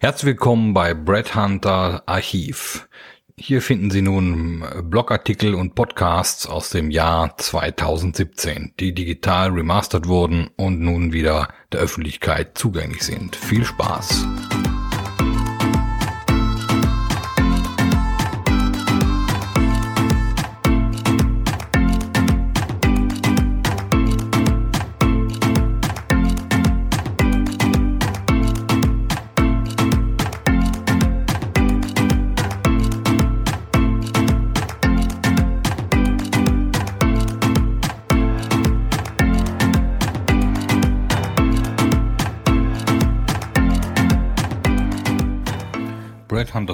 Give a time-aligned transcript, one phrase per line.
[0.00, 2.88] Herzlich willkommen bei Brett Hunter Archiv.
[3.36, 10.50] Hier finden Sie nun Blogartikel und Podcasts aus dem Jahr 2017, die digital remastert wurden
[10.54, 13.34] und nun wieder der Öffentlichkeit zugänglich sind.
[13.34, 14.24] Viel Spaß!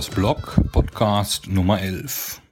[0.04, 2.42] Hunters Blog, Podcast Nummer 11.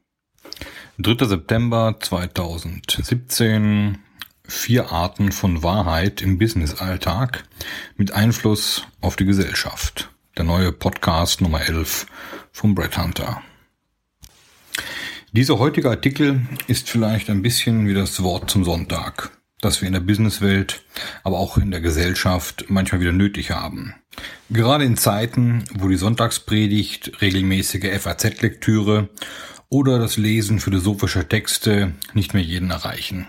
[0.98, 1.26] 3.
[1.26, 3.98] September 2017.
[4.44, 7.44] Vier Arten von Wahrheit im Businessalltag
[7.96, 10.10] mit Einfluss auf die Gesellschaft.
[10.38, 12.06] Der neue Podcast Nummer 11
[12.52, 13.42] von Brad Hunter.
[15.32, 19.94] Dieser heutige Artikel ist vielleicht ein bisschen wie das Wort zum Sonntag, das wir in
[19.94, 20.84] der Businesswelt,
[21.22, 23.94] aber auch in der Gesellschaft manchmal wieder nötig haben.
[24.52, 29.08] Gerade in Zeiten, wo die Sonntagspredigt, regelmäßige FAZ-Lektüre
[29.70, 33.26] oder das Lesen philosophischer Texte nicht mehr jeden erreichen.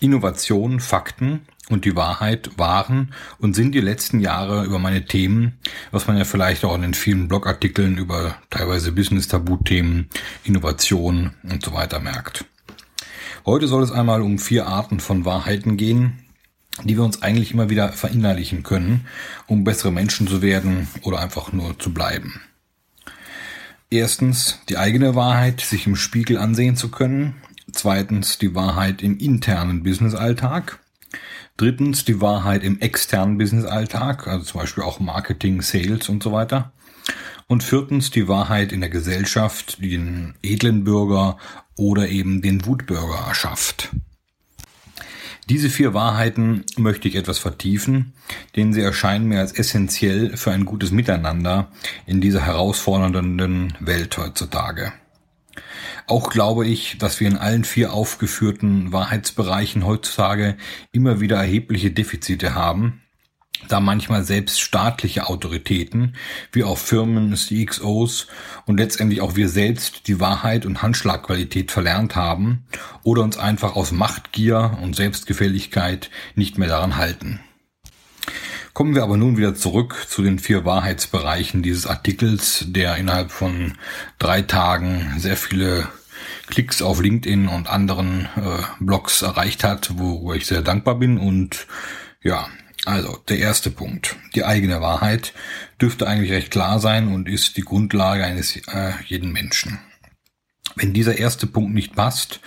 [0.00, 5.58] Innovation, Fakten und die Wahrheit waren und sind die letzten Jahre über meine Themen,
[5.90, 10.08] was man ja vielleicht auch in den vielen Blogartikeln über teilweise Business-Tabuthemen,
[10.44, 12.46] Innovation und so weiter merkt.
[13.44, 16.25] Heute soll es einmal um vier Arten von Wahrheiten gehen,
[16.84, 19.06] die wir uns eigentlich immer wieder verinnerlichen können,
[19.46, 22.40] um bessere Menschen zu werden oder einfach nur zu bleiben.
[23.90, 27.36] Erstens die eigene Wahrheit, sich im Spiegel ansehen zu können.
[27.72, 30.80] Zweitens die Wahrheit im internen Businessalltag.
[31.56, 36.72] Drittens die Wahrheit im externen Businessalltag, also zum Beispiel auch Marketing, Sales und so weiter.
[37.46, 41.38] Und viertens die Wahrheit in der Gesellschaft, die den edlen Bürger
[41.76, 43.90] oder eben den Wutbürger erschafft.
[45.48, 48.14] Diese vier Wahrheiten möchte ich etwas vertiefen,
[48.56, 51.70] denn sie erscheinen mir als essentiell für ein gutes Miteinander
[52.04, 54.92] in dieser herausfordernden Welt heutzutage.
[56.08, 60.56] Auch glaube ich, dass wir in allen vier aufgeführten Wahrheitsbereichen heutzutage
[60.90, 63.02] immer wieder erhebliche Defizite haben,
[63.68, 66.16] da manchmal selbst staatliche Autoritäten,
[66.52, 68.26] wie auch Firmen, CXOs
[68.64, 72.64] und letztendlich auch wir selbst die Wahrheit und Handschlagqualität verlernt haben
[73.02, 77.40] oder uns einfach aus Machtgier und Selbstgefälligkeit nicht mehr daran halten.
[78.76, 83.72] Kommen wir aber nun wieder zurück zu den vier Wahrheitsbereichen dieses Artikels, der innerhalb von
[84.18, 85.88] drei Tagen sehr viele
[86.46, 91.66] Klicks auf LinkedIn und anderen äh, Blogs erreicht hat, worüber ich sehr dankbar bin und
[92.22, 92.48] ja,
[92.86, 94.16] also, der erste Punkt.
[94.36, 95.34] Die eigene Wahrheit
[95.80, 99.80] dürfte eigentlich recht klar sein und ist die Grundlage eines äh, jeden Menschen.
[100.76, 102.40] Wenn dieser erste Punkt nicht passt,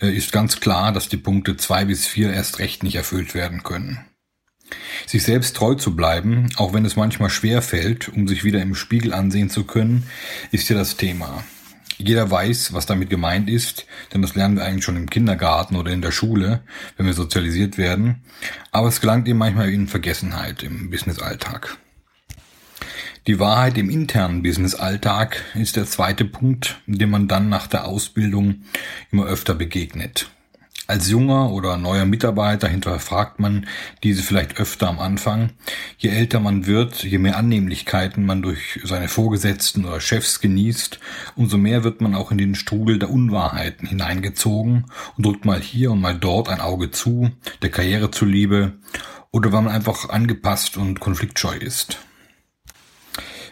[0.00, 3.62] äh, ist ganz klar, dass die Punkte zwei bis vier erst recht nicht erfüllt werden
[3.62, 4.04] können.
[5.06, 8.74] Sich selbst treu zu bleiben, auch wenn es manchmal schwer fällt, um sich wieder im
[8.74, 10.06] Spiegel ansehen zu können,
[10.50, 11.44] ist ja das Thema.
[11.98, 15.90] Jeder weiß, was damit gemeint ist, denn das lernen wir eigentlich schon im Kindergarten oder
[15.90, 16.60] in der Schule,
[16.96, 18.22] wenn wir sozialisiert werden.
[18.70, 21.76] Aber es gelangt eben manchmal in Vergessenheit im Business-Alltag.
[23.26, 28.62] Die Wahrheit im internen Business-Alltag ist der zweite Punkt, dem man dann nach der Ausbildung
[29.10, 30.30] immer öfter begegnet.
[30.90, 33.66] Als junger oder neuer Mitarbeiter hinterfragt man
[34.02, 35.50] diese vielleicht öfter am Anfang.
[35.98, 40.98] Je älter man wird, je mehr Annehmlichkeiten man durch seine Vorgesetzten oder Chefs genießt,
[41.36, 44.86] umso mehr wird man auch in den Strudel der Unwahrheiten hineingezogen
[45.18, 48.72] und drückt mal hier und mal dort ein Auge zu, der Karriere zuliebe
[49.30, 51.98] oder weil man einfach angepasst und konfliktscheu ist.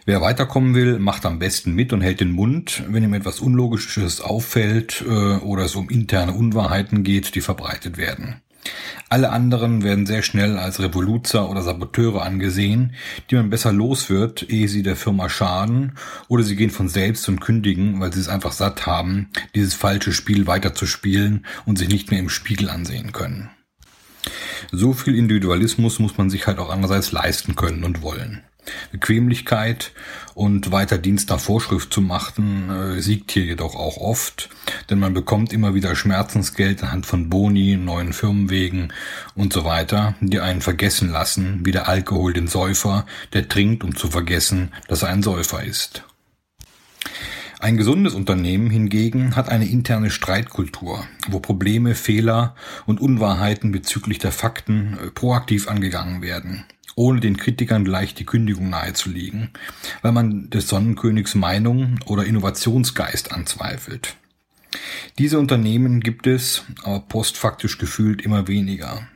[0.09, 4.21] Wer weiterkommen will, macht am besten mit und hält den Mund, wenn ihm etwas Unlogisches
[4.21, 8.41] auffällt äh, oder es um interne Unwahrheiten geht, die verbreitet werden.
[9.09, 12.94] Alle anderen werden sehr schnell als Revoluzer oder Saboteure angesehen,
[13.31, 15.99] die man besser los wird, ehe sie der Firma schaden,
[16.29, 20.12] oder sie gehen von selbst und kündigen, weil sie es einfach satt haben, dieses falsche
[20.12, 23.50] Spiel weiterzuspielen und sich nicht mehr im Spiegel ansehen können.
[24.70, 28.44] So viel Individualismus muss man sich halt auch andererseits leisten können und wollen.
[28.92, 29.92] Bequemlichkeit
[30.34, 34.48] und weiter Dienst nach Vorschrift zu machen, äh, siegt hier jedoch auch oft,
[34.90, 38.92] denn man bekommt immer wieder Schmerzensgeld anhand von Boni, neuen Firmenwegen
[39.34, 43.96] und so weiter, die einen vergessen lassen, wie der Alkohol den Säufer, der trinkt, um
[43.96, 46.04] zu vergessen, dass er ein Säufer ist.
[47.58, 52.54] Ein gesundes Unternehmen hingegen hat eine interne Streitkultur, wo Probleme, Fehler
[52.84, 56.66] und Unwahrheiten bezüglich der Fakten äh, proaktiv angegangen werden
[56.96, 59.50] ohne den Kritikern gleich die Kündigung nahezulegen,
[60.02, 64.16] weil man des Sonnenkönigs Meinung oder Innovationsgeist anzweifelt.
[65.19, 69.06] Diese Unternehmen gibt es, aber postfaktisch gefühlt immer weniger.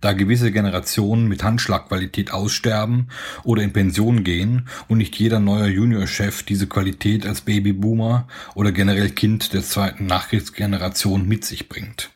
[0.00, 3.08] Da gewisse Generationen mit Handschlagqualität aussterben
[3.42, 9.10] oder in Pension gehen und nicht jeder neue Juniorchef diese Qualität als Babyboomer oder generell
[9.10, 12.10] Kind der zweiten Nachkriegsgeneration mit sich bringt.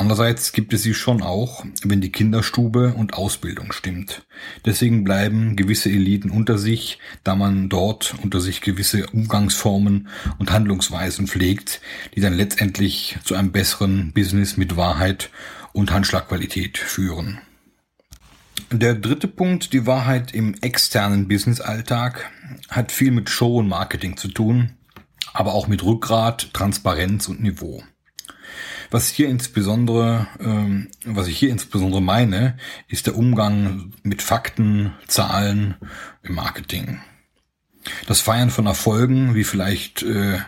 [0.00, 4.24] Andererseits gibt es sie schon auch, wenn die Kinderstube und Ausbildung stimmt.
[4.64, 10.08] Deswegen bleiben gewisse Eliten unter sich, da man dort unter sich gewisse Umgangsformen
[10.38, 11.82] und Handlungsweisen pflegt,
[12.14, 15.28] die dann letztendlich zu einem besseren Business mit Wahrheit
[15.74, 17.38] und Handschlagqualität führen.
[18.72, 22.30] Der dritte Punkt, die Wahrheit im externen Businessalltag,
[22.70, 24.70] hat viel mit Show und Marketing zu tun,
[25.34, 27.82] aber auch mit Rückgrat, Transparenz und Niveau.
[28.90, 32.56] Was hier insbesondere, ähm, was ich hier insbesondere meine,
[32.88, 35.76] ist der Umgang mit Fakten, Zahlen
[36.22, 37.00] im Marketing.
[38.06, 40.38] Das Feiern von Erfolgen, wie vielleicht, äh,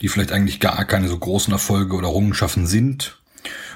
[0.00, 3.20] die vielleicht eigentlich gar keine so großen Erfolge oder Errungenschaften sind,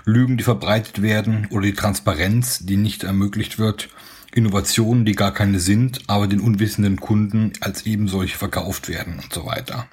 [0.06, 3.88] Lügen, die verbreitet werden oder die Transparenz, die nicht ermöglicht wird,
[4.34, 9.32] Innovationen, die gar keine sind, aber den unwissenden Kunden als eben solche verkauft werden und
[9.32, 9.86] so weiter.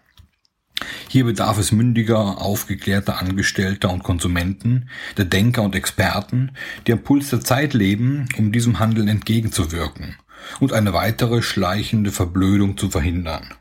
[1.08, 6.52] Hier bedarf es mündiger, aufgeklärter Angestellter und Konsumenten, der Denker und Experten,
[6.88, 10.16] die am Puls der Zeit leben, um diesem Handeln entgegenzuwirken
[10.60, 13.54] und eine weitere schleichende Verblödung zu verhindern.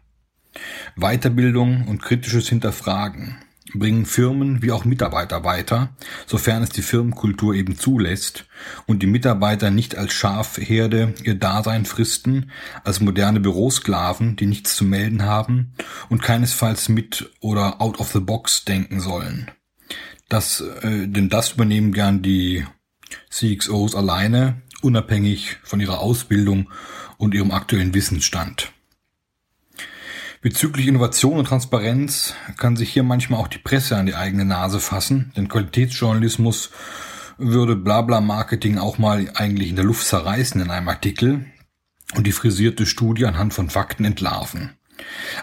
[0.97, 3.37] Weiterbildung und kritisches Hinterfragen,
[3.75, 5.91] bringen Firmen wie auch Mitarbeiter weiter,
[6.27, 8.47] sofern es die Firmenkultur eben zulässt
[8.87, 12.51] und die Mitarbeiter nicht als Schafherde ihr Dasein fristen,
[12.85, 15.73] als moderne Bürosklaven, die nichts zu melden haben
[16.09, 19.51] und keinesfalls mit oder out of the box denken sollen.
[20.29, 22.65] Das, äh, denn das übernehmen gern die
[23.31, 26.71] CXOs alleine, unabhängig von ihrer Ausbildung
[27.19, 28.73] und ihrem aktuellen Wissensstand.
[30.43, 34.81] Bezüglich Innovation und Transparenz kann sich hier manchmal auch die Presse an die eigene Nase
[34.81, 36.71] fassen, denn Qualitätsjournalismus
[37.37, 41.45] würde Blabla-Marketing auch mal eigentlich in der Luft zerreißen in einem Artikel
[42.15, 44.71] und die frisierte Studie anhand von Fakten entlarven.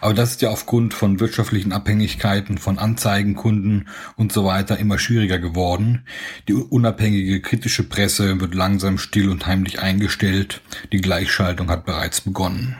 [0.01, 5.37] Aber das ist ja aufgrund von wirtschaftlichen Abhängigkeiten von Anzeigenkunden und so weiter immer schwieriger
[5.37, 6.07] geworden.
[6.47, 10.61] Die unabhängige kritische Presse wird langsam still und heimlich eingestellt.
[10.91, 12.77] Die Gleichschaltung hat bereits begonnen.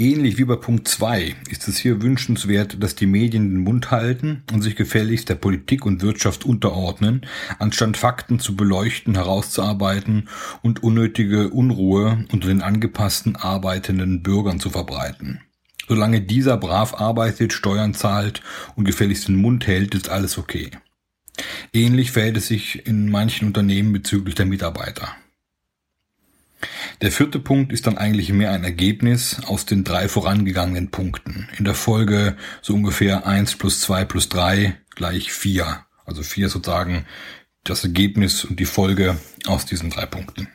[0.00, 4.44] Ähnlich wie bei Punkt 2 ist es hier wünschenswert, dass die Medien den Mund halten
[4.50, 7.26] und sich gefälligst der Politik und Wirtschaft unterordnen,
[7.58, 10.30] anstatt Fakten zu beleuchten, herauszuarbeiten
[10.62, 15.42] und unnötige Unruhe unter den angepassten arbeitenden Bürgern zu verbreiten.
[15.86, 18.40] Solange dieser brav arbeitet, Steuern zahlt
[18.76, 20.70] und gefälligst den Mund hält, ist alles okay.
[21.74, 25.14] Ähnlich verhält es sich in manchen Unternehmen bezüglich der Mitarbeiter.
[27.00, 31.48] Der vierte Punkt ist dann eigentlich mehr ein Ergebnis aus den drei vorangegangenen Punkten.
[31.58, 35.86] In der Folge so ungefähr eins plus zwei plus drei gleich vier.
[36.04, 37.06] Also vier sozusagen
[37.64, 39.16] das Ergebnis und die Folge
[39.46, 40.48] aus diesen drei Punkten.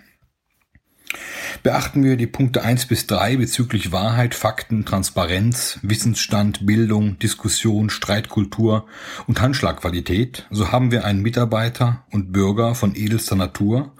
[1.66, 8.86] Beachten wir die Punkte eins bis drei bezüglich Wahrheit, Fakten, Transparenz, Wissensstand, Bildung, Diskussion, Streitkultur
[9.26, 13.92] und Handschlagqualität, so haben wir einen Mitarbeiter und Bürger von edelster Natur,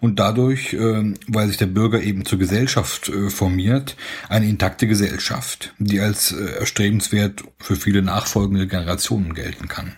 [0.00, 3.96] und dadurch, äh, weil sich der Bürger eben zur Gesellschaft äh, formiert,
[4.28, 9.94] eine intakte Gesellschaft, die als äh, erstrebenswert für viele nachfolgende Generationen gelten kann.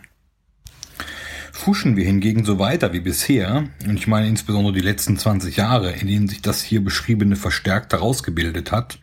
[1.52, 5.92] Fuschen wir hingegen so weiter wie bisher, und ich meine insbesondere die letzten 20 Jahre,
[5.92, 8.99] in denen sich das hier beschriebene verstärkt herausgebildet hat,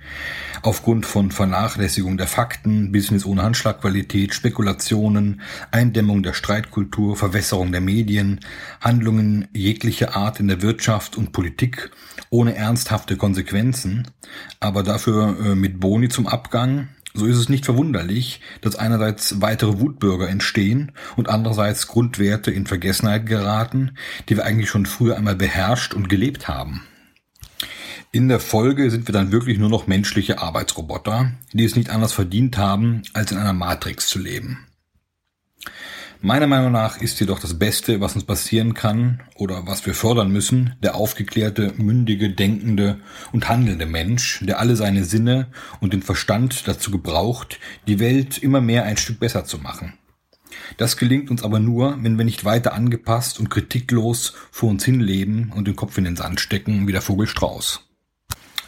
[0.62, 8.40] aufgrund von Vernachlässigung der Fakten, Business ohne Handschlagqualität, Spekulationen, Eindämmung der Streitkultur, Verwässerung der Medien,
[8.82, 11.92] Handlungen jeglicher Art in der Wirtschaft und Politik
[12.30, 14.08] ohne ernsthafte Konsequenzen,
[14.60, 19.80] aber dafür äh, mit Boni zum Abgang, so ist es nicht verwunderlich, dass einerseits weitere
[19.80, 23.98] Wutbürger entstehen und andererseits Grundwerte in Vergessenheit geraten,
[24.30, 26.84] die wir eigentlich schon früher einmal beherrscht und gelebt haben.
[28.12, 32.14] In der Folge sind wir dann wirklich nur noch menschliche Arbeitsroboter, die es nicht anders
[32.14, 34.68] verdient haben, als in einer Matrix zu leben.
[36.22, 40.32] Meiner Meinung nach ist jedoch das Beste, was uns passieren kann oder was wir fördern
[40.32, 43.00] müssen, der aufgeklärte, mündige, denkende
[43.32, 45.48] und handelnde Mensch, der alle seine Sinne
[45.80, 49.94] und den Verstand dazu gebraucht, die Welt immer mehr ein Stück besser zu machen.
[50.78, 55.52] Das gelingt uns aber nur, wenn wir nicht weiter angepasst und kritiklos vor uns hinleben
[55.56, 57.87] und den Kopf in den Sand stecken wie der Vogel Strauß.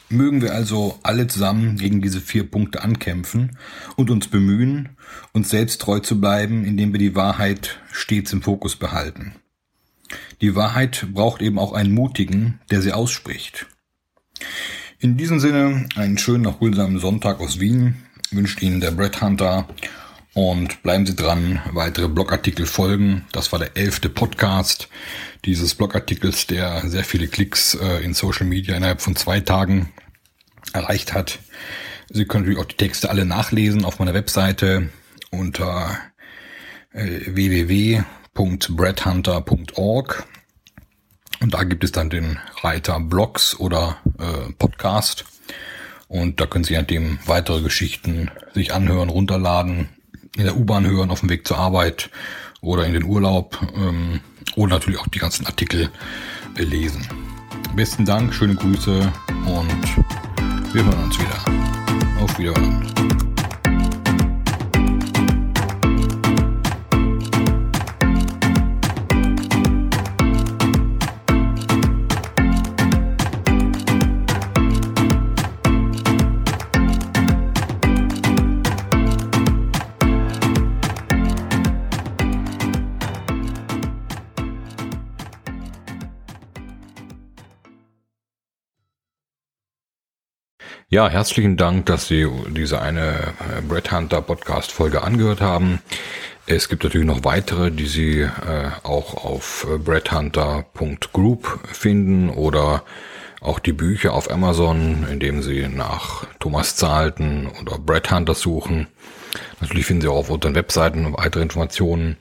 [0.10, 3.58] Mögen wir also alle zusammen gegen diese vier Punkte ankämpfen
[3.96, 4.90] und uns bemühen,
[5.34, 9.36] uns selbst treu zu bleiben, indem wir die Wahrheit stets im Fokus behalten.
[10.42, 13.68] Die Wahrheit braucht eben auch einen Mutigen, der sie ausspricht.
[14.98, 17.96] In diesem Sinne, einen schönen, erholsamen Sonntag aus Wien
[18.32, 19.68] wünscht Ihnen der Brett Hunter
[20.34, 23.26] und bleiben Sie dran, weitere Blogartikel folgen.
[23.32, 24.90] Das war der elfte Podcast
[25.46, 29.92] dieses Blogartikels, der sehr viele Klicks äh, in Social Media innerhalb von zwei Tagen
[30.74, 31.40] erreicht hat.
[32.10, 34.90] Sie können natürlich auch die Texte alle nachlesen auf meiner Webseite
[35.32, 35.98] unter
[36.92, 40.28] äh, www.bradhunter.org
[41.42, 45.26] und da gibt es dann den Reiter Blogs oder äh, Podcast
[46.08, 49.90] und da können Sie an dem weitere Geschichten sich anhören, runterladen,
[50.40, 52.10] in der U-Bahn hören, auf dem Weg zur Arbeit
[52.62, 54.22] oder in den Urlaub ähm,
[54.56, 55.90] oder natürlich auch die ganzen Artikel
[56.58, 57.06] äh, lesen.
[57.76, 59.12] Besten Dank, schöne Grüße
[59.46, 62.22] und wir hören uns wieder.
[62.22, 63.29] Auf Wiederhören.
[90.92, 95.84] Ja, herzlichen Dank, dass Sie diese eine äh, Brett Hunter Podcast Folge angehört haben.
[96.48, 102.82] Es gibt natürlich noch weitere, die Sie äh, auch auf äh, breadhunter.group finden oder
[103.40, 108.88] auch die Bücher auf Amazon, indem Sie nach Thomas Zahlten oder Brett Hunter suchen.
[109.62, 112.18] Natürlich finden Sie auch auf unseren Webseiten weitere Informationen.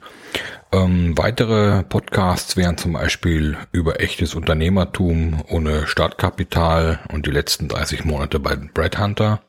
[0.71, 8.05] Ähm, weitere Podcasts wären zum Beispiel über echtes Unternehmertum ohne Startkapital und die letzten 30
[8.05, 9.41] Monate bei Brad Hunter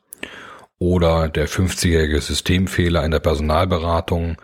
[0.79, 4.37] oder der 50-jährige Systemfehler in der Personalberatung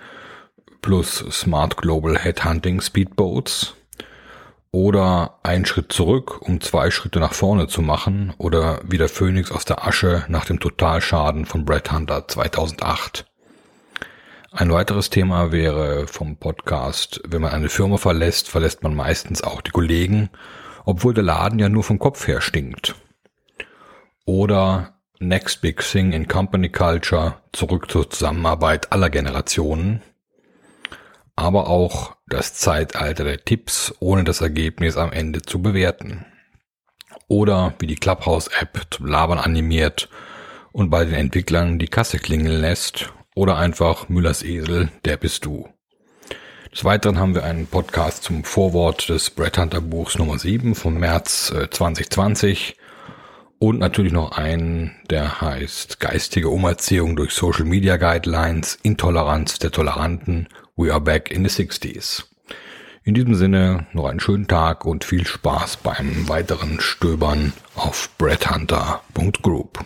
[0.84, 3.74] plus Smart Global Headhunting Speedboats
[4.72, 9.52] oder ein Schritt zurück, um zwei Schritte nach vorne zu machen oder wie der Phönix
[9.52, 13.27] aus der Asche nach dem Totalschaden von Brad Hunter 2008.
[14.52, 19.62] Ein weiteres Thema wäre vom Podcast, wenn man eine Firma verlässt, verlässt man meistens auch
[19.62, 20.30] die Kollegen,
[20.86, 22.96] obwohl der Laden ja nur vom Kopf her stinkt.
[24.26, 30.02] Oder Next Big Thing in Company Culture, zurück zur Zusammenarbeit aller Generationen.
[31.36, 36.26] Aber auch das Zeitalter der Tipps, ohne das Ergebnis am Ende zu bewerten.
[37.28, 40.08] Oder wie die Clubhouse-App zum Labern animiert
[40.72, 45.70] und bei den Entwicklern die Kasse klingeln lässt oder einfach Müllers Esel, der bist du.
[46.74, 50.96] Des Weiteren haben wir einen Podcast zum Vorwort des Brett Hunter Buchs Nummer 7 vom
[50.96, 52.82] März 2020 äh,
[53.60, 60.48] und natürlich noch einen, der heißt Geistige Umerziehung durch Social Media Guidelines, Intoleranz der Toleranten,
[60.76, 62.24] We are back in the 60s.
[63.04, 69.86] In diesem Sinne noch einen schönen Tag und viel Spaß beim weiteren Stöbern auf breadhunter.group.